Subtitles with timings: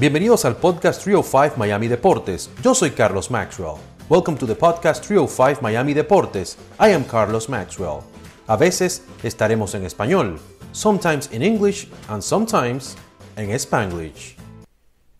[0.00, 2.50] Bienvenidos al podcast 305 Miami Deportes.
[2.62, 3.78] Yo soy Carlos Maxwell.
[4.08, 6.56] Welcome to the podcast 305 Miami Deportes.
[6.78, 8.02] I am Carlos Maxwell.
[8.46, 10.38] A veces estaremos en español,
[10.70, 12.96] sometimes in English and sometimes
[13.34, 14.36] en Spanglish.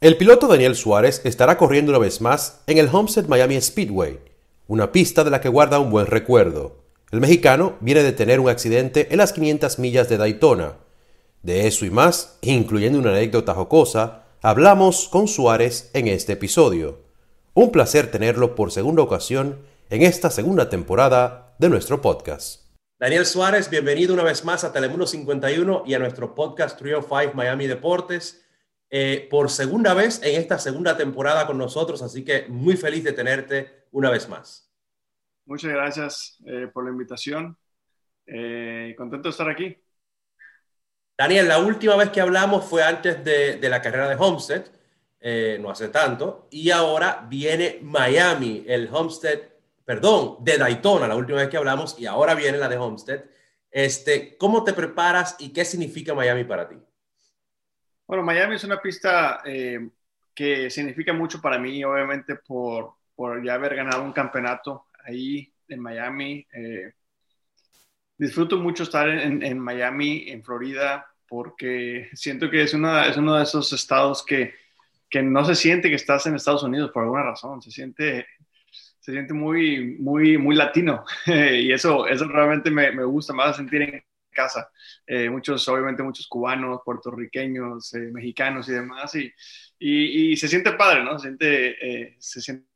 [0.00, 4.20] El piloto Daniel Suárez estará corriendo una vez más en el Homestead Miami Speedway,
[4.68, 6.76] una pista de la que guarda un buen recuerdo.
[7.10, 10.74] El mexicano viene de tener un accidente en las 500 millas de Daytona.
[11.42, 17.04] De eso y más, incluyendo una anécdota jocosa, hablamos con Suárez en este episodio.
[17.52, 22.66] Un placer tenerlo por segunda ocasión en esta segunda temporada de nuestro podcast.
[22.98, 27.66] Daniel Suárez, bienvenido una vez más a Telemundo 51 y a nuestro podcast 305 Miami
[27.66, 28.46] Deportes.
[28.88, 33.12] Eh, por segunda vez en esta segunda temporada con nosotros, así que muy feliz de
[33.12, 34.72] tenerte una vez más.
[35.44, 37.56] Muchas gracias eh, por la invitación.
[38.26, 39.76] Eh, contento de estar aquí.
[41.20, 44.64] Daniel, la última vez que hablamos fue antes de, la carrera de Homestead,
[45.20, 49.38] eh, no hace tanto, y ahora viene Miami, el Homestead,
[49.84, 53.22] perdón, de Daytona, la última vez que hablamos, y ahora viene la de Homestead.
[53.70, 56.76] Este, ¿Cómo te preparas y qué significa Miami para ti?
[58.06, 59.90] Bueno, Miami es una pista eh,
[60.34, 65.80] que significa mucho para mí, obviamente por, por, ya haber ganado un campeonato ahí en
[65.80, 66.46] Miami.
[66.50, 66.94] Eh,
[68.20, 73.34] disfruto mucho estar en, en, Miami, en Florida, porque siento que es, una, es uno
[73.34, 74.54] de esos estados que,
[75.08, 78.26] que, no se siente que estás en Estados Unidos por alguna razón, se siente,
[79.00, 83.82] se siente muy, muy, muy latino y eso, eso realmente me, me gusta más sentir
[83.82, 84.70] en casa.
[85.06, 89.32] Eh, muchos, obviamente muchos cubanos, puertorriqueños, eh, mexicanos y demás, y,
[89.78, 91.18] y, y, se siente padre, ¿no?
[91.18, 92.66] Se siente, eh, se siente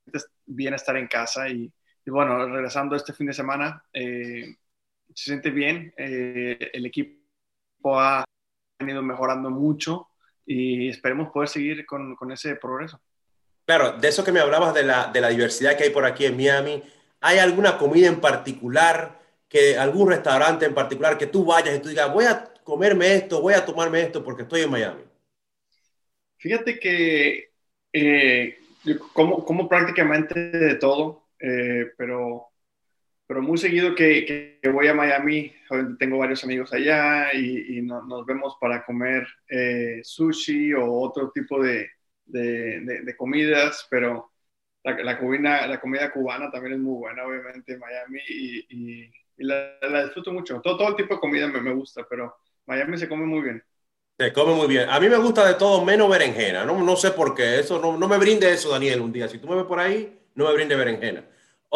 [0.47, 1.71] bien estar en casa y,
[2.07, 3.85] y, bueno, regresando este fin de semana,
[5.15, 8.25] se siente bien, el equipo ha
[8.81, 10.09] ido mejorando mucho
[10.47, 13.01] y esperemos poder seguir con, con, ese progreso.
[13.65, 16.27] Claro, de eso que me hablabas de la, de la diversidad que hay por aquí
[16.27, 16.83] en Miami,
[17.21, 19.19] ¿hay alguna comida en particular,
[19.49, 23.41] que algún restaurante en particular que tú vayas y tú digas, voy a comerme esto,
[23.41, 25.03] voy a tomarme esto porque estoy en Miami?
[26.37, 27.53] Fíjate que
[27.93, 28.59] eh,
[29.13, 32.49] como, como prácticamente de todo, eh, pero
[33.27, 35.53] pero muy seguido que, voy a Miami,
[35.99, 41.63] tengo varios amigos allá y, y nos vemos para comer eh, sushi o otro tipo
[41.63, 41.89] de,
[42.27, 44.31] de, comidas, pero
[44.83, 49.79] la, comida, la comida cubana también es muy buena, obviamente, en Miami y, y la,
[49.81, 50.61] la, disfruto mucho.
[50.61, 52.37] Todo, todo el tipo de comida me, me, gusta, pero
[52.67, 53.63] Miami se come muy bien.
[54.19, 54.89] Se come muy bien.
[54.89, 56.65] A mí me gusta de todo menos berenjena.
[56.65, 57.59] No, no sé por qué.
[57.59, 59.27] Eso no, no me brinde eso, Daniel, un día.
[59.27, 61.25] Si tú me ves por ahí, no me brinde berenjena.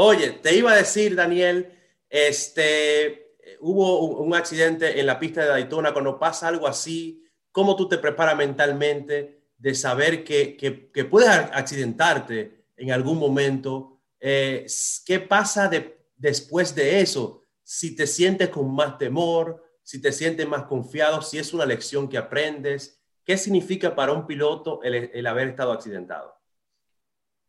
[0.00, 1.76] Oye, te iba a decir, Daniel,
[2.08, 5.92] este, hubo un, accidente en la pista de Daytona.
[5.92, 11.28] Cuando pasa algo así, ¿cómo tú te preparas mentalmente de saber que, que, que puedes
[11.28, 13.98] accidentarte en algún momento?
[14.20, 14.66] Eh,
[15.04, 17.42] ¿Qué pasa de, después de eso?
[17.64, 22.08] Si te sientes con más temor, si te sientes más confiado, si es una lección
[22.08, 23.02] que aprendes.
[23.24, 26.36] ¿Qué significa para un piloto el, el haber estado accidentado?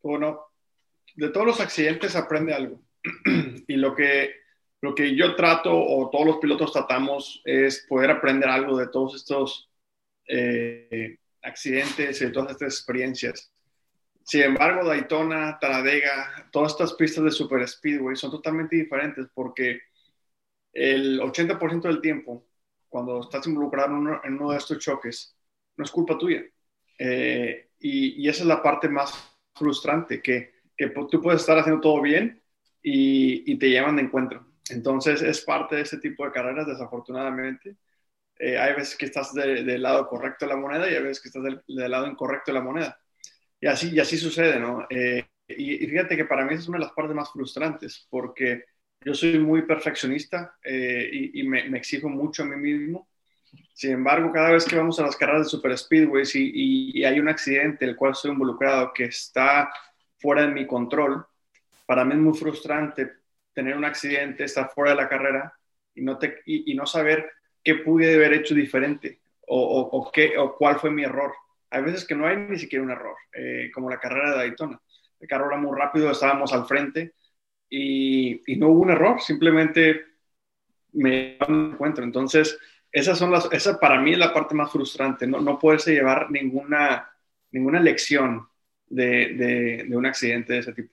[0.02, 0.49] Bueno,
[1.16, 2.82] de todos los accidentes aprende algo.
[3.66, 4.34] y lo que,
[4.80, 9.14] lo que yo trato o todos los pilotos tratamos es poder aprender algo de todos
[9.14, 9.70] estos
[10.26, 13.52] eh, accidentes y de todas estas experiencias.
[14.24, 19.80] Sin embargo, Daytona, Talladega, todas estas pistas de Super Speedway son totalmente diferentes porque
[20.72, 22.46] el 80% del tiempo,
[22.88, 25.36] cuando estás involucrado en uno, de estos choques,
[25.76, 26.44] no es culpa tuya.
[26.98, 32.00] Eh, y, esa es la parte más frustrante, que que tú puedes estar haciendo todo
[32.00, 32.40] bien
[32.82, 34.46] y, y, te llevan de encuentro.
[34.70, 37.76] Entonces es parte de ese tipo de carreras, desafortunadamente.
[38.38, 41.20] Eh, hay veces que estás del de lado correcto de la moneda y hay veces
[41.20, 42.98] que estás del, del lado incorrecto de la moneda.
[43.60, 44.86] Y así, y así sucede, ¿no?
[44.88, 48.64] Eh, y, y, fíjate que para mí es una de las partes más frustrantes porque
[49.04, 53.06] yo soy muy perfeccionista eh, y, y me, me, exijo mucho a mí mismo.
[53.74, 57.20] Sin embargo, cada vez que vamos a las carreras de super speedways y, y hay
[57.20, 59.70] un accidente el cual estoy involucrado que está
[60.20, 61.24] fuera de mi control.
[61.86, 63.10] Para mí es muy frustrante
[63.52, 65.52] tener un accidente, estar fuera de la carrera
[65.94, 67.30] y no, te, y, no saber
[67.64, 71.32] qué pude haber hecho diferente o, qué, o cuál fue mi error.
[71.70, 74.80] Hay veces que no hay ni siquiera un error, eh, como la carrera de Daytona.
[75.18, 77.14] El carro era muy rápido, estábamos al frente
[77.68, 80.04] y, y no hubo un error, simplemente
[80.92, 82.04] me encuentro.
[82.04, 82.58] Entonces,
[82.92, 86.30] esas son las, esa para mí es la parte más frustrante, no, no poderse llevar
[86.30, 87.10] ninguna,
[87.50, 88.49] ninguna lección
[88.90, 90.92] de, de, de un accidente de ese tipo.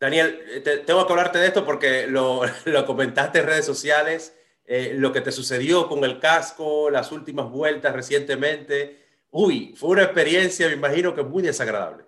[0.00, 4.94] Daniel, te, tengo que hablarte de esto porque lo, lo comentaste en redes sociales, eh,
[4.96, 9.04] lo que te sucedió con el casco, las últimas vueltas recientemente.
[9.30, 12.04] Uy, fue una experiencia, me imagino que muy desagradable.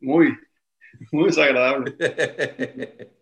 [0.00, 0.34] Muy,
[1.12, 1.94] muy desagradable.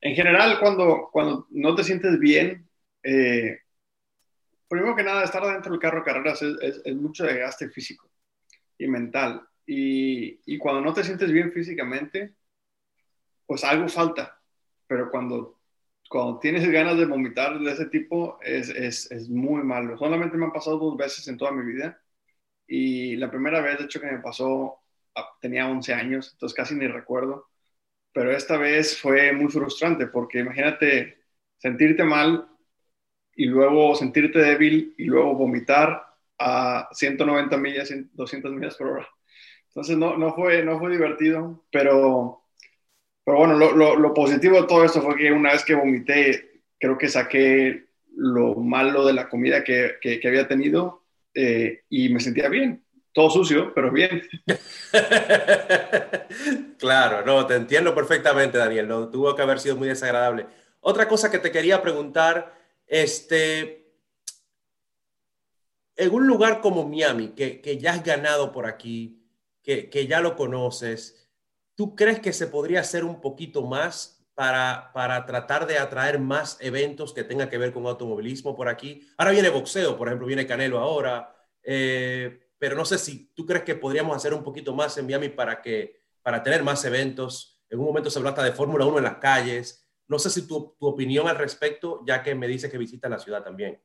[0.00, 2.68] en general, cuando, cuando no te sientes bien,
[3.02, 3.58] eh,
[4.68, 8.10] primero que nada, estar dentro del carro de carreras es, es, mucho desgaste físico
[8.78, 9.42] y mental.
[9.66, 12.34] Y, y, cuando no te sientes bien físicamente,
[13.46, 14.40] pues algo falta.
[14.86, 15.60] Pero cuando,
[16.08, 19.96] cuando tienes ganas de vomitar de ese tipo, es, es, es muy malo.
[19.98, 22.00] Solamente me han pasado dos veces en toda mi vida.
[22.66, 24.80] Y la primera vez, de hecho, que me pasó,
[25.14, 27.48] ah, tenía 11 años, entonces casi ni recuerdo.
[28.12, 31.18] Pero esta vez fue muy frustrante porque imagínate
[31.58, 32.48] sentirte mal
[33.34, 36.04] y luego sentirte débil y luego vomitar
[36.38, 39.08] a 190 millas, 200 millas por hora.
[39.72, 42.42] Entonces no, no, fue, no fue divertido, pero,
[43.24, 47.08] pero bueno, lo, positivo de todo esto fue que una vez que vomité, creo que
[47.08, 52.84] saqué lo malo de la comida que, que, había tenido eh, y me sentía bien.
[53.14, 54.22] Todo sucio, pero bien.
[56.78, 58.86] claro, no, te entiendo perfectamente, Daniel.
[58.86, 60.46] No, tuvo que haber sido muy desagradable.
[60.80, 62.54] Otra cosa que te quería preguntar
[62.86, 63.86] este,
[65.96, 69.21] en un lugar como Miami, que, que ya has ganado por aquí,
[69.62, 71.30] que, que, ya lo conoces,
[71.74, 76.56] ¿tú crees que se podría hacer un poquito más para, para tratar de atraer más
[76.60, 79.08] eventos que tengan que ver con automovilismo por aquí?
[79.16, 83.64] Ahora viene boxeo, por ejemplo, viene Canelo ahora, eh, pero no sé si tú crees
[83.64, 87.60] que podríamos hacer un poquito más en Miami para, que, para tener más eventos.
[87.68, 89.88] En un momento se habla hasta de Fórmula 1 en las calles.
[90.06, 93.18] No sé si tu, tu opinión al respecto, ya que me dice que visita la
[93.18, 93.80] ciudad también.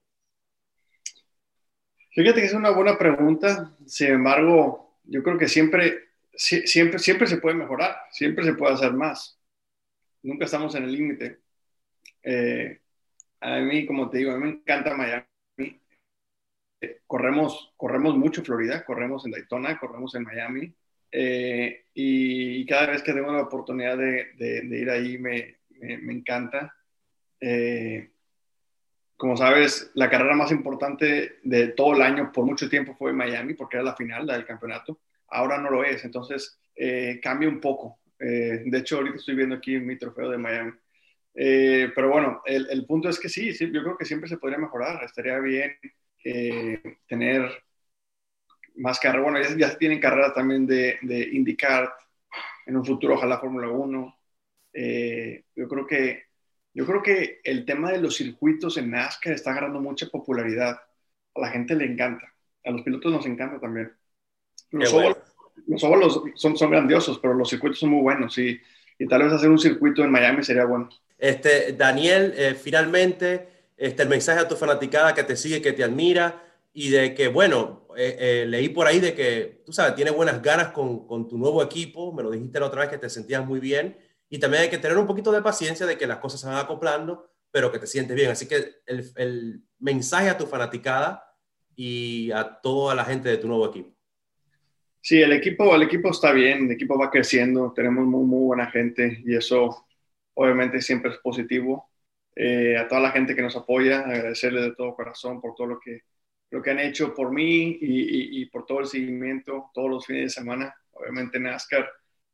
[2.12, 3.76] Fíjate que es una buena pregunta.
[3.86, 8.94] Sin embargo, yo creo que siempre, siempre, siempre se puede mejorar, siempre se puede hacer
[8.94, 9.40] más.
[10.24, 11.40] Nunca estamos en el límite.
[12.24, 12.82] Eh,
[13.42, 15.26] a mí, como te digo, a mí me encanta Miami.
[16.82, 20.74] Eh, corremos, corremos mucho Florida, corremos en Daytona, corremos en Miami.
[21.12, 26.76] Eh, y, cada vez que tengo la oportunidad de, de ir ahí me, me, encanta.
[27.40, 28.12] Eh,
[29.18, 33.54] como sabes, la carrera más importante de todo el año por mucho tiempo fue Miami,
[33.54, 35.00] porque era la final del campeonato.
[35.30, 38.00] Ahora no lo es, entonces eh, cambia un poco.
[38.20, 40.74] Eh, de hecho, ahorita estoy viendo aquí mi trofeo de Miami.
[41.34, 45.04] pero bueno, el, punto es que sí, sí, yo creo que siempre se podría mejorar.
[45.04, 45.78] Estaría bien
[47.08, 47.64] tener
[48.76, 49.24] más carreras.
[49.24, 51.94] Bueno, ya, ya tienen carreras también de, de IndyCar,
[52.66, 54.18] en un futuro ojalá Fórmula 1.
[54.74, 56.27] Eh, yo, creo que,
[56.78, 60.80] yo creo que el tema de los circuitos en NASCAR está agarrando mucha popularidad.
[61.34, 62.32] A la gente le encanta.
[62.64, 63.92] A los pilotos nos encanta también.
[64.70, 64.94] Los
[65.84, 68.38] óvalos, son, son grandiosos, pero los circuitos son muy buenos.
[68.38, 68.62] Y,
[69.00, 70.88] y tal vez hacer un circuito en Miami sería bueno.
[71.18, 75.84] Este, Daniel, eh, finalmente, este, el mensaje a tu fanaticada que te sigue, que te
[75.84, 76.44] admira
[76.74, 80.68] y de que, bueno, eh, leí por ahí de que, tú sabes, tienes buenas ganas
[80.68, 83.60] con, con, tu nuevo equipo, me lo dijiste la otra vez que te sentías muy
[83.60, 83.98] bien
[84.30, 86.58] y también hay que tener un poquito de paciencia de que las cosas se van
[86.58, 88.32] acoplando, pero que te sientes bien.
[88.32, 91.24] Así que el, mensaje a tu fanaticada
[91.76, 93.96] y a toda la gente de tu nuevo equipo.
[95.00, 99.22] Sí, el equipo, el equipo está bien, el equipo va creciendo, tenemos muy, buena gente
[99.24, 99.88] y eso
[100.34, 101.92] obviamente siempre es positivo.
[102.36, 105.80] Eh, a toda la gente que nos apoya, agradecerle de todo corazón por todo lo
[105.80, 106.02] que,
[106.52, 110.06] lo que han hecho por mí y, y, y por todo el seguimiento todos los
[110.06, 110.76] fines de semana.
[110.92, 111.88] Obviamente NASCAR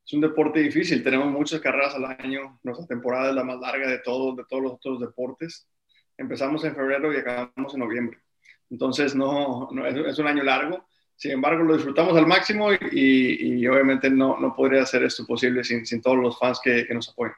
[0.06, 1.04] es un deporte difícil.
[1.04, 2.60] Tenemos muchas carreras al año.
[2.64, 5.68] Nuestra temporada es la más larga de todos, de todos los otros deportes.
[6.18, 8.20] Empezamos en febrero y acabamos en noviembre.
[8.70, 10.86] Entonces, no, es, un año largo.
[11.16, 15.86] Sin embargo, lo disfrutamos al máximo y, obviamente no, no, podría ser esto posible sin,
[15.86, 17.36] sin todos los fans que, que nos apoyan.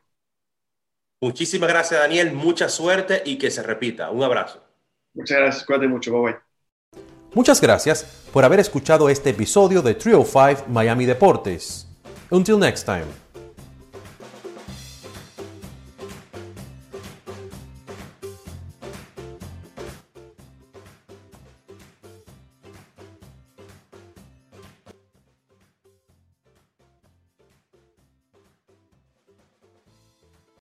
[1.22, 2.34] Muchísimas gracias, Daniel.
[2.34, 4.10] Mucha suerte y que se repita.
[4.10, 4.63] Un abrazo.
[5.13, 5.65] Muchas gracias.
[5.65, 6.12] Cuídate mucho.
[6.12, 6.39] Bye bye.
[7.34, 11.94] Muchas gracias por haber escuchado este episodio de Trio 5 Miami Deportes.
[12.35, 13.25] Until next time.